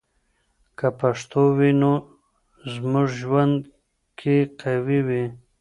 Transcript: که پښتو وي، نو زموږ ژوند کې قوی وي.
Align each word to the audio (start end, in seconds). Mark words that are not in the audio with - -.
که 0.77 0.87
پښتو 0.99 1.41
وي، 1.57 1.71
نو 1.81 1.93
زموږ 2.73 3.07
ژوند 3.21 3.57
کې 4.19 4.35
قوی 4.61 4.99
وي. 5.07 5.23